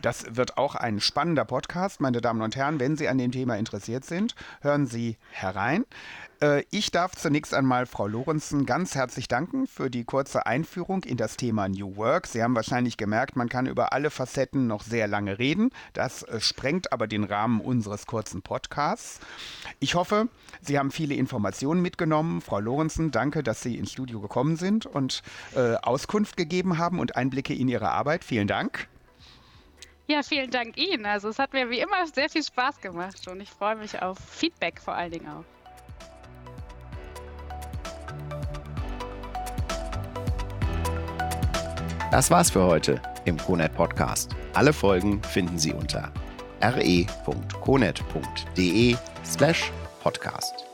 Das 0.02 0.36
wird 0.36 0.58
auch 0.58 0.76
ein 0.76 1.00
spannender 1.00 1.44
Podcast, 1.44 2.02
meine 2.02 2.22
Damen 2.22 2.42
und 2.42 2.56
Herren. 2.56 2.80
Wenn 2.80 2.96
Sie 2.96 3.08
an 3.08 3.18
dem 3.18 3.32
Thema 3.32 3.58
interessiert 3.58 4.06
sind, 4.06 4.36
hören 4.62 4.86
Sie 4.86 5.18
herein. 5.32 5.86
Äh, 6.40 6.64
ich 6.70 6.92
darf 6.92 7.16
zunächst 7.16 7.54
einmal 7.54 7.88
Frau 7.88 8.08
Lorenzen 8.08 8.68
ganz 8.68 8.94
herzlich 8.94 9.28
danken 9.28 9.66
für 9.66 9.90
die 9.90 10.04
kurze 10.04 10.46
Einführung 10.46 11.04
in 11.04 11.18
das 11.18 11.36
Thema 11.36 11.68
New 11.68 11.96
Work. 11.96 12.28
Sie 12.28 12.44
haben 12.44 12.56
wahrscheinlich 12.56 12.98
gemerkt, 12.98 13.36
man 13.36 13.50
kann 13.50 13.66
über 13.66 13.92
alle 13.92 14.12
Facetten 14.12 14.68
noch 14.68 14.84
sehr 14.84 15.08
lange 15.08 15.40
reden. 15.40 15.72
Das 15.94 16.22
äh, 16.24 16.40
sprengt 16.40 16.94
aber 16.94 17.08
den 17.08 17.24
Rahmen 17.24 17.60
unseres 17.60 18.06
kurzen 18.06 18.44
Podcasts. 18.44 19.20
Ich 19.80 19.96
hoffe, 19.96 20.28
Sie 20.62 20.78
haben 20.78 20.92
viele 20.92 21.16
Informationen 21.16 21.82
mitgenommen. 21.82 22.42
Frau 22.42 22.60
Lorenzen, 22.60 23.10
danke, 23.10 23.42
dass 23.42 23.64
Sie 23.64 23.78
ins 23.78 23.92
Studio 23.92 24.20
gekommen 24.20 24.58
sind 24.58 24.86
und 24.86 25.24
äh, 25.56 25.76
Auskunft 25.76 26.38
gegeben 26.38 26.78
haben 26.78 27.00
und 27.00 27.16
Einblicke 27.16 27.56
in 27.56 27.68
Ihre 27.68 27.90
Arbeit. 27.90 28.24
Vielen 28.24 28.48
Dank. 28.48 28.88
Ja, 30.08 30.24
vielen 30.24 30.50
Dank 30.50 30.78
Ihnen. 30.78 31.06
Also 31.06 31.28
es 31.30 31.38
hat 31.38 31.52
mir 31.54 31.70
wie 31.70 31.80
immer 31.80 32.08
sehr 32.08 32.30
viel 32.30 32.44
Spaß 32.44 32.80
gemacht 32.80 33.28
und 33.28 33.42
ich 33.42 33.50
freue 33.50 33.76
mich 33.76 34.02
auf 34.02 34.18
Feedback 34.18 34.80
vor 34.80 34.96
allen 34.96 35.12
Dingen 35.12 35.28
auch. 35.28 35.44
Das 42.10 42.32
war's 42.32 42.50
für 42.50 42.64
heute 42.64 43.02
im 43.26 43.38
CONET 43.38 43.76
Podcast. 43.76 44.34
Alle 44.54 44.72
Folgen 44.72 45.22
finden 45.24 45.60
Sie 45.60 45.74
unter 45.74 46.10
re.conet.de 46.62 47.36
slash 49.26 49.72
podcast. 50.02 50.67